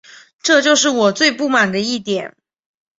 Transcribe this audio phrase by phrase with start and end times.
[0.41, 2.35] 这就是我最不满的一点